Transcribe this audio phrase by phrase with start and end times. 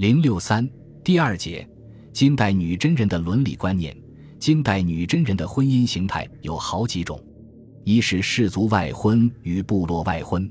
[0.00, 0.66] 零六三
[1.04, 1.68] 第二节，
[2.10, 3.94] 金代女真人的伦理观念。
[4.38, 7.22] 金代女真人的婚姻形态有好几种，
[7.84, 10.50] 一是氏族外婚与部落外婚。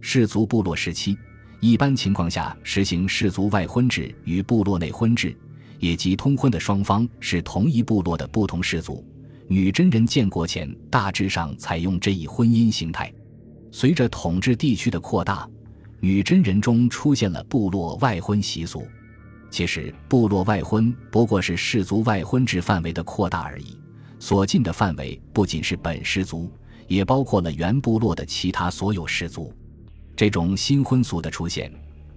[0.00, 1.16] 氏族部落时期，
[1.60, 5.38] 一般情况下实行氏族外婚制与部落内婚制，
[5.78, 9.06] 也即通婚的双方是同一部落的不同氏族。
[9.46, 13.08] 女真人建国前大致上采用这一婚姻形态。
[13.70, 15.48] 随着统治地区的扩大，
[16.00, 18.86] 女真人中出现了部落外婚习俗。
[19.50, 23.76] 其实，部落外婚不过是氏族外婚制范围的扩大而已，
[24.18, 26.50] 所禁的范围不仅是本氏族，
[26.86, 29.52] 也包括了原部落的其他所有氏族。
[30.16, 31.72] 这种新婚俗的出现，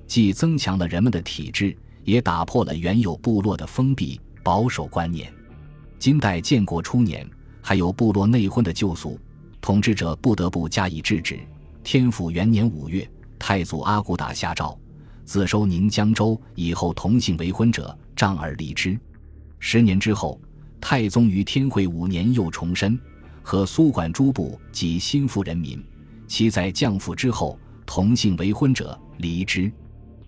[0.07, 5.33] 既增强了人们的体质，也打破了原有部落的封闭保守观念。
[5.97, 7.27] 金代建国初年，
[7.61, 9.19] 还有部落内婚的旧俗，
[9.59, 11.39] 统治者不得不加以制止。
[11.83, 13.09] 天府元年五月，
[13.45, 14.79] 太祖阿骨打下诏。
[15.25, 18.97] 自收宁江州以后，同姓为婚者，杖而离之。
[19.59, 20.39] 十年之后，
[20.79, 22.97] 太宗于天会五年又重申，
[23.41, 25.83] 和苏管诸部及心腹人民，
[26.25, 29.69] 其在降父之后，同姓为婚者，离之。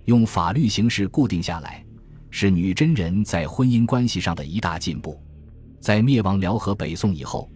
[0.03, 1.81] 用法律形式固定下来，
[2.29, 5.17] 是女真人在婚姻关系上的一大进步。
[5.79, 7.49] 在灭亡辽和北宋以后，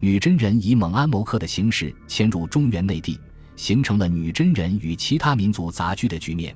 [0.00, 3.20] 女真人以蒙安谋克的形式迁入中原内地，
[3.56, 6.54] 形成了女真人与其他民族杂居的局面。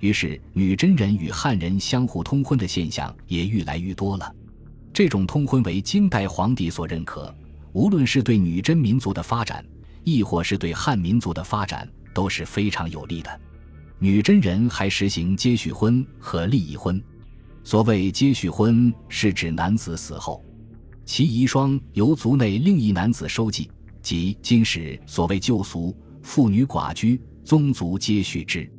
[0.00, 4.34] 于是，女真人与汉人相互通婚的现象也愈来愈多了。
[4.92, 7.34] 这种通婚为金代皇帝所认可，
[7.72, 9.64] 无论是对女真民族的发展，
[10.04, 13.40] 亦或是对汉民族的发展，都是非常有利的。
[13.98, 17.00] 女真人还实行接续婚和立遗婚。
[17.62, 20.44] 所谓接续婚，是指男子死后，
[21.06, 23.70] 其遗孀由族内另一男子收继，
[24.02, 28.70] 即今时所谓旧俗妇女寡居，宗族皆续之。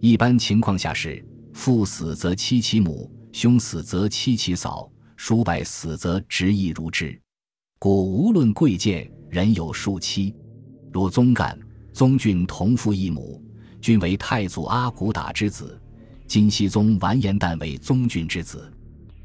[0.00, 7.18] 一般情况下是父死则妻其母，兄死则妻其嫂，叔伯死则侄亦如之。
[7.78, 10.34] 故无论贵贱，人有数妻。
[10.92, 11.58] 如宗干、
[11.92, 13.42] 宗俊同父异母，
[13.80, 15.78] 均为太祖阿骨打之子；
[16.26, 18.72] 金熙宗完颜旦为宗俊之子。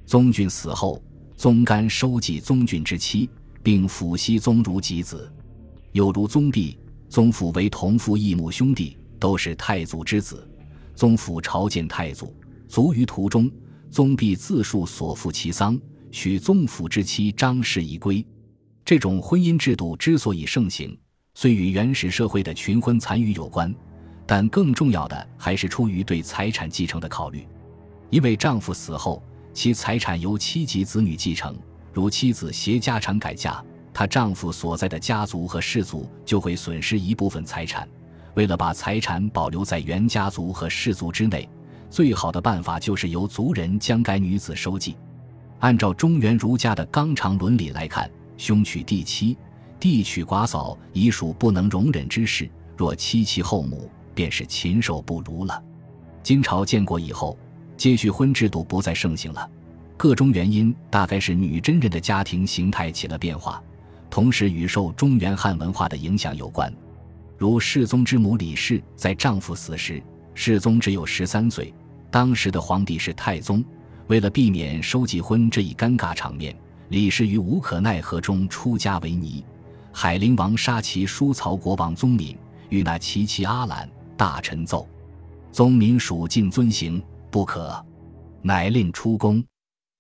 [0.06, 1.02] 宗俊死后，
[1.38, 3.30] 宗干收继宗俊之妻，
[3.62, 5.32] 并抚西宗如己子。
[5.92, 6.78] 有如宗弼、
[7.10, 10.48] 宗父为同父异母兄弟，都是太祖之子。
[10.94, 12.34] 宗父朝见太祖，
[12.68, 13.50] 卒于途中。
[13.90, 15.80] 宗弼自述所负其丧，
[16.12, 18.24] 许宗父之妻张氏以归。
[18.86, 20.96] 这种婚姻制度之所以盛行，
[21.34, 23.74] 虽与原始社会的群婚残余有关，
[24.28, 27.48] 但更重要的还是出于对财产继承的考虑。
[28.12, 31.58] 因为丈夫死后，其财产由妻及子女继承。
[31.92, 33.64] 如妻子携家产改嫁，
[34.00, 37.86] 她丈夫所在的家族和氏族就会损失一部分财产。
[38.34, 41.50] 为了把财产保留在原家族和氏族之内，
[41.90, 44.96] 最好的办法就是由族人将该女子收继。
[45.60, 49.38] 按照中原儒家的纲常伦理来看，兄娶弟妻，
[49.82, 52.50] 弟娶寡嫂，已属不能容忍之事。
[52.78, 55.62] 若妻其后母，便是禽兽不如了。
[56.24, 57.38] 金朝建国以后，
[57.76, 59.50] 接续婚制度不再盛行了，
[59.98, 63.62] 各种原因大概是女真人的家庭形态起了变化，
[64.10, 66.74] 同时与受中原汉文化的影响有关。
[67.38, 70.02] 如世宗之母李氏，在丈夫死时，
[70.34, 71.74] 世宗只有十三岁。
[72.12, 73.64] 当时的皇帝是太宗，
[74.08, 76.56] 为了避免收继婚这一尴尬场面，
[76.90, 79.46] 李氏于无可奈何中出家为尼。
[79.92, 82.38] 海陵王杀其叔曹国王宗敏，
[82.70, 84.88] 与那齐齐阿兰，大臣奏，
[85.52, 87.86] 宗敏属尽遵行，不可，
[88.42, 89.44] 乃令出宫。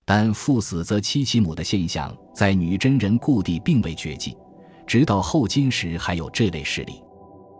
[0.09, 4.35] 但父死则妻其母的现象，在女真人故地并未绝迹，
[4.87, 7.03] 直到后金时还有这类事例。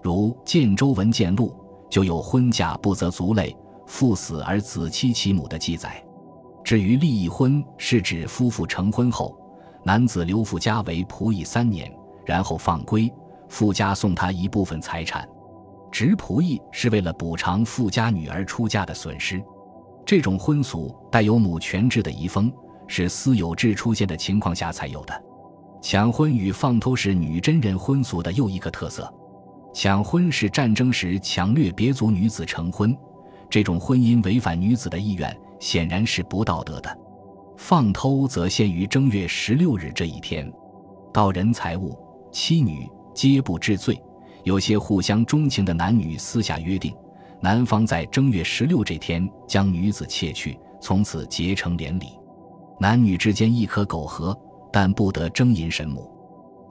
[0.01, 1.55] 如《建州文件录》
[1.91, 3.55] 就有婚嫁不择族类，
[3.85, 6.03] 父死而子妻其母的记载。
[6.63, 9.39] 至于立一婚，是指夫妇成婚后，
[9.83, 11.95] 男子留父家为仆役三年，
[12.25, 13.13] 然后放归，
[13.47, 15.23] 父家送他一部分财产。
[15.91, 19.39] 执仆役是为了补偿富家女儿出嫁的损失。
[20.09, 22.51] 这种婚俗带有母权制的遗风，
[22.87, 25.13] 是私有制出现的情况下才有的。
[25.83, 29.07] 抢婚与放偷是女真人婚俗的又一个特色。
[29.71, 32.97] 抢婚是战争时抢掠别族女子成婚，
[33.51, 36.99] 这种婚姻违反女子的意愿，显然是不道德的。
[37.55, 40.51] 放偷则限于正月十六日这一天，
[41.13, 41.95] 盗人财物、
[42.31, 44.01] 妻女皆不治罪。
[44.43, 46.95] 有些互相钟情的男女私下约定，
[47.41, 52.07] 男方在正月十六这天将女子窃去，从此结成连理。
[52.81, 54.37] 男女之间亦可苟合，
[54.73, 56.11] 但不得争淫神母。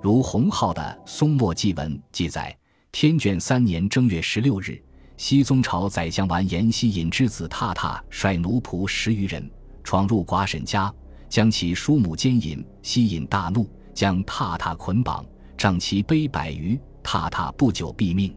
[0.02, 2.54] 如洪浩的《松墨记文》记载。
[2.90, 4.82] 天眷三年正月十六日，
[5.18, 9.48] 西宗朝宰相完颜希尹之子闼闼率奴仆十余人
[9.84, 10.92] 闯入寡婶家，
[11.28, 12.64] 将其叔母奸淫。
[12.82, 15.24] 希尹大怒，将闼闼捆绑，
[15.56, 16.78] 杖其背百余。
[17.02, 18.34] 闼闼不久毙命。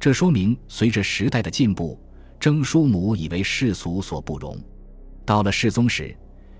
[0.00, 1.98] 这说明，随着时代的进步，
[2.38, 4.56] 征叔母已为世俗所不容。
[5.24, 6.16] 到了世宗时，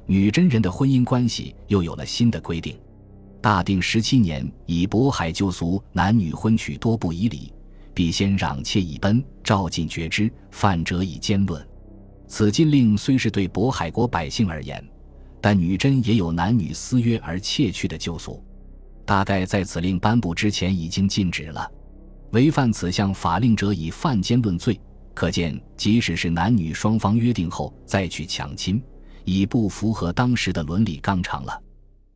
[0.07, 2.77] 女真人的婚姻关系又有了新的规定。
[3.41, 7.53] 大定十七年，以渤海旧俗，男女婚娶多不以礼。
[7.95, 11.65] 必先攘妾以奔，召进绝之，犯者以奸论。
[12.27, 14.85] 此禁令虽是对渤海国百姓而言，
[15.41, 18.43] 但女真也有男女私约而窃去的旧俗，
[19.05, 21.69] 大概在此令颁布之前已经禁止了。
[22.31, 24.79] 违反此项法令者以犯奸论罪。
[25.15, 28.81] 可见，即使是男女双方约定后再去抢亲，
[29.25, 31.63] 已不符合当时的伦理纲常了。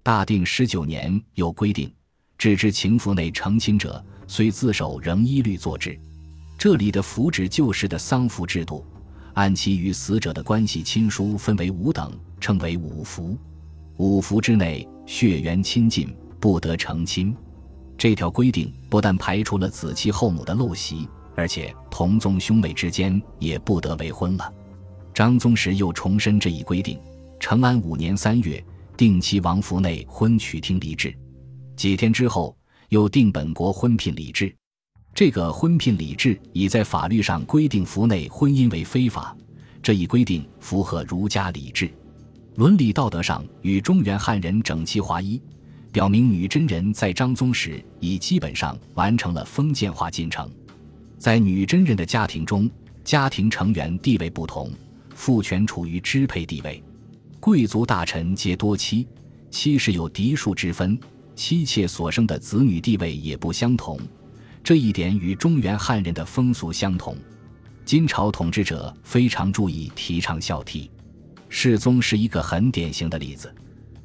[0.03, 1.93] 大定十九年有规定，
[2.39, 4.05] 置之情妇内成亲者。
[4.29, 5.99] 虽自首，仍依律作之。
[6.57, 8.87] 这里的服指旧时的丧服制度，
[9.35, 12.11] 按其与死者的关系亲疏分为五等，
[12.41, 13.37] 称为五服。
[13.99, 17.37] 五服之内，血缘亲近不得成亲。
[18.03, 24.53] 这条规定不但排除了子妻后母的陋习，而且同宗兄妹之间也不得为婚了。
[25.15, 26.99] 张宗时又重申这一规定。
[27.39, 28.61] 成安五年三月，
[28.97, 31.17] 定其王府内婚娶听礼制。
[31.77, 32.57] 几天之后。
[32.89, 34.55] 又定本国婚聘礼制，
[35.15, 39.35] 这个婚聘礼制已在法律上规定府内婚姻为非法，
[39.83, 41.91] 这一规定符合儒家礼制，
[42.57, 45.41] 伦理道德上与中原汉人整齐划一，
[45.93, 50.51] 表明女真人在张宗时已基本上完成了封建化进程。
[51.19, 52.69] 在女真人的家庭中，
[53.05, 54.73] 家庭成员地位不同，
[55.15, 56.83] 父权处于支配地位，
[57.39, 59.07] 贵族大臣皆多妻，
[59.51, 60.99] 妻室有嫡庶之分。
[61.35, 63.99] 妻妾所生的子女地位也不相同，
[64.63, 67.17] 这一点与中原汉人的风俗相同。
[67.85, 70.89] 金朝统治者非常注意提倡孝悌，
[71.49, 73.53] 世宗是一个很典型的例子。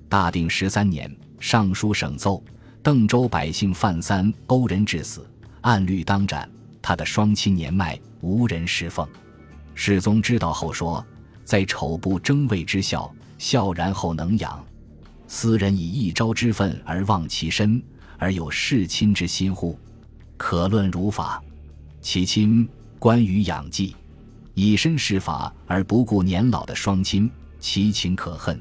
[0.10, 2.44] 大定十三年，尚书省奏，
[2.82, 5.26] 邓州百姓范三勾人致死，
[5.62, 6.50] 按律当斩。
[6.82, 9.08] 他的双亲年迈，无人侍奉。
[9.76, 11.06] 世宗知道后说
[11.44, 14.64] ：“在丑不争位之孝，孝然后能养。”
[15.28, 17.82] 斯人以一朝之愤而忘其身，
[18.18, 19.78] 而有弑亲之心乎？
[20.38, 21.44] 可论如法。
[22.02, 22.68] 其亲
[22.98, 23.96] 关于养继，
[24.54, 27.30] 以身试法而不顾年老的双亲，
[27.60, 28.60] 其情可恨。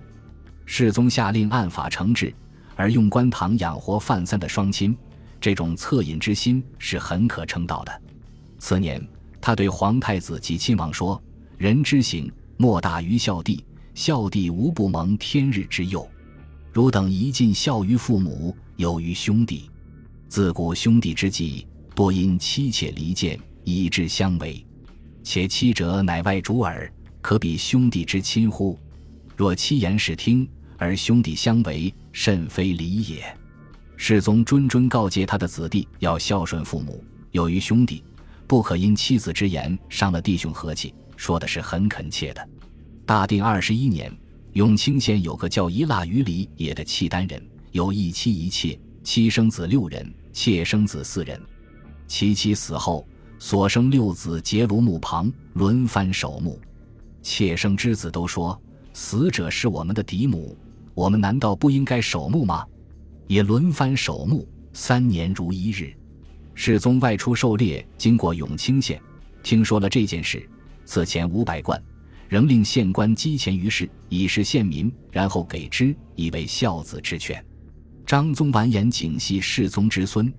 [0.64, 2.34] 世宗下令按法惩治，
[2.76, 4.96] 而用官堂养活范三的双亲，
[5.40, 8.02] 这种恻隐之心是很可称道的。
[8.58, 9.05] 次年，
[9.40, 11.20] 他对皇太子及亲王说
[11.58, 13.64] ：“人之行，莫大于孝弟，
[13.94, 16.08] 孝弟无不蒙天日之佑。”
[16.73, 19.70] 汝等一尽孝于父母，有于兄弟。
[20.29, 24.62] 自古兄弟之际，多因妻妾离间，以致相违。
[25.22, 28.79] 且妻者乃外主耳，可比兄弟之亲乎？
[29.34, 30.46] 若妻言是听，
[30.78, 33.25] 而兄弟相违，甚非礼也。
[33.96, 38.05] 世宗谆谆告诫他的子弟要孝顺父母，有于兄弟，
[38.46, 40.94] 不可因妻子之言伤了弟兄和气。
[41.17, 42.49] 说的是很恳切的。
[43.06, 44.12] 大定二十一年。
[44.52, 51.38] 永清县有个叫一腊于里也的契丹人，有一妻一妾，妻生子六人，妾生子四人。
[52.06, 53.06] 其妻死后，
[53.38, 56.58] 所生六子结庐墓旁，轮番守墓。
[57.20, 58.58] 妾生之子都说
[58.94, 60.56] ：“死者是我们的嫡母，
[60.96, 62.67] 我们难道不应该守墓吗？”
[63.29, 65.93] 也轮番守墓，三年如一日。
[66.55, 69.00] 世宗外出狩猎，经过永清县，
[69.43, 70.48] 听说了这件事，
[70.84, 71.81] 赐钱五百贯。
[72.29, 77.44] 仍令县官积钱于市，以示县民，然后给之，以为孝子之劝。
[78.05, 80.32] 张宗完颜景系世宗之孙，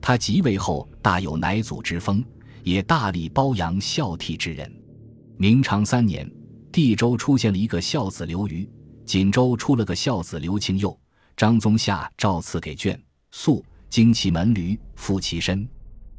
[0.00, 2.24] 他即位后大有乃祖之风，
[2.62, 4.70] 也大力褒扬孝悌之人。
[5.36, 6.30] 明长三年，
[6.70, 8.68] 地州出现了一个孝子刘虞，
[9.04, 10.98] 锦州出了个孝子刘清佑。
[11.36, 12.96] 张宗下诏赐给眷
[13.32, 15.68] 宿，经其门驴，负其身。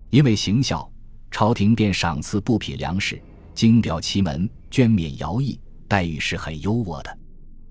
[0.09, 0.91] 因为行孝，
[1.31, 3.21] 朝廷便赏赐布匹粮食。
[3.53, 7.17] 经表其门，捐免徭役，待遇是很优渥的。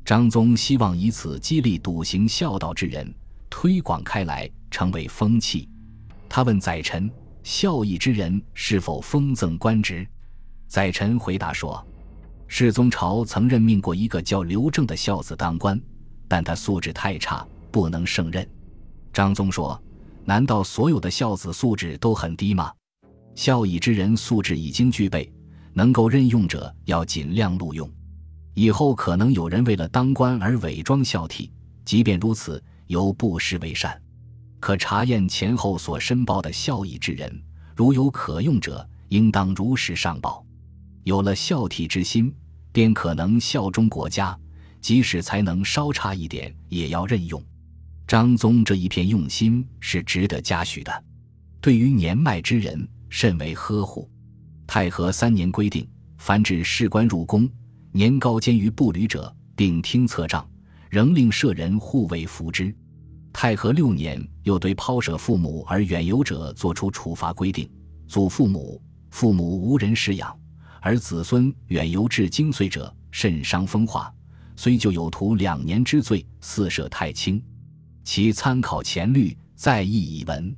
[0.03, 3.15] 张宗希望以此激励笃行孝道之人，
[3.51, 5.69] 推广开来，成为风气。
[6.29, 7.11] 他问宰臣
[7.45, 10.07] ：“孝义之人是否封赠官职？”
[10.67, 11.87] 宰臣回答说
[12.47, 15.81] ：“世宗朝曾任命过一个叫刘正的孝子当官，
[16.29, 18.49] 但他素质太差，不能胜任。”
[19.13, 19.81] 张宗说
[20.25, 22.73] ：“难道所有的孝子素质都很低吗？
[23.35, 25.31] 孝义之人素质已经具备。”
[25.77, 27.91] 能够任用者要尽量录用，
[28.55, 31.51] 以后可能有人为了当官而伪装孝悌，
[31.85, 34.01] 即便如此，犹不失为善。
[34.61, 37.43] 可查验前后所申报的孝义之人，
[37.75, 40.44] 如有可用者，应当如实上报。
[41.05, 42.35] 有了孝悌之心，
[42.73, 44.39] 便可能效忠国家，
[44.81, 47.43] 即使才能稍差一点，也要任用。
[48.07, 51.05] 张宗这一片用心是值得嘉许的。
[51.61, 54.11] 对于年迈之人，甚为呵护。
[54.67, 57.49] 太和三年规定，凡指士官入宫，
[57.93, 60.47] 年高兼于步履者，并听策杖，
[60.91, 62.75] 仍令舍人护卫扶之。
[63.33, 67.71] 太和六年，又对抛舍父母而远游者作出处罚规定：
[68.07, 68.81] 祖父母、
[69.11, 70.35] 父母无人侍养，
[70.87, 74.13] 而子孙远游至精髓者，甚伤风化，
[74.55, 77.43] 虽就有徒两年之罪，四舍太轻。
[78.05, 80.55] 其参考前律，在意已闻。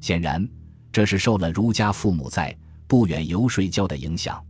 [0.00, 0.48] 显然，
[0.90, 2.56] 这是受了儒家父母在。
[2.86, 4.42] 不远游睡觉的影响，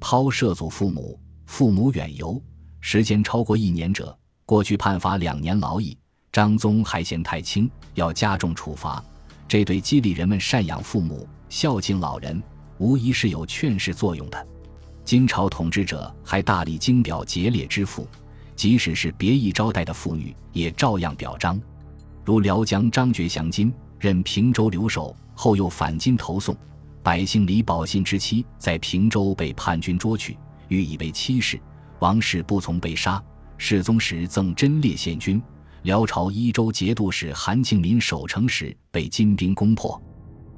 [0.00, 2.42] 抛涉祖父母，父母远游
[2.80, 5.94] 时间超过一年者，过去判罚两年劳役。
[6.32, 9.04] 张宗还嫌太轻，要加重处罚。
[9.46, 12.42] 这对激励人们赡养父母、孝敬老人，
[12.78, 14.46] 无疑是有劝世作用的。
[15.04, 18.08] 金朝统治者还大力经表节烈之父，
[18.56, 21.60] 即使是别意招待的妇女，也照样表彰。
[22.24, 26.56] 如辽将张觉降金，任平州留守，后又返京投送。
[27.02, 31.60] 百姓李宝信之妻在平州被叛军捉去，欲以为妻室，
[31.98, 33.22] 王氏不从，被杀。
[33.58, 35.40] 世宗时赠贞烈献军。
[35.82, 40.02] 辽朝伊州节度使韩庆民守城时被金兵攻破，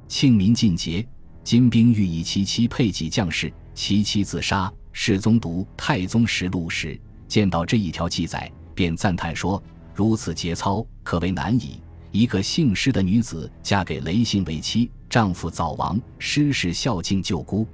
[0.07, 1.05] 庆民尽节，
[1.43, 4.73] 金兵欲以其妻配给将士，其妻自杀。
[4.91, 9.61] 世宗读《太宗实录》时，见到这一条记载，便赞叹说
[9.93, 11.79] ：“如此节操，可谓难矣。
[12.11, 17.67] 一个姓施的女子嫁给雷姓为妻。”丈夫早亡，施氏孝敬舅姑。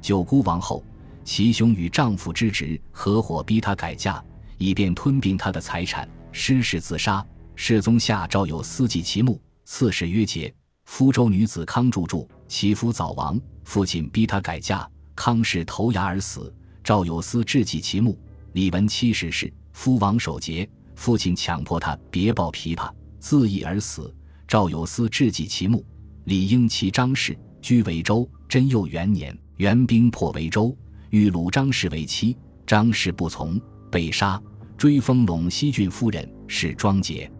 [0.00, 0.84] 舅姑亡后，
[1.24, 4.22] 其兄与丈夫之侄合伙逼她改嫁，
[4.56, 6.08] 以便吞并她的财产。
[6.30, 7.26] 施氏自杀。
[7.56, 10.54] 世宗下诏有司祭其墓，赐谥曰节。
[10.84, 14.88] 福州女子康祝祝，其夫早亡，父亲逼她改嫁，
[15.20, 16.50] 康氏投崖而死。
[16.82, 18.18] 赵有司致祭其墓。
[18.54, 24.16] 李文七十世，夫王守节，父亲强迫他别抱琵琶，自缢而死。
[24.48, 25.84] 赵有司致祭其墓。
[26.24, 30.74] 李英其张氏居维州，贞佑元年，元兵破维州，
[31.10, 32.34] 欲掳张氏为妻，
[32.66, 33.60] 张氏不从，
[33.90, 34.42] 被杀。
[34.78, 37.30] 追封陇西郡夫人，是庄杰。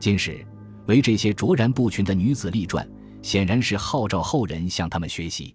[0.00, 0.44] 今时
[0.86, 2.84] 为这些卓然不群的女子立传，
[3.22, 5.54] 显然是号召后人向他们学习。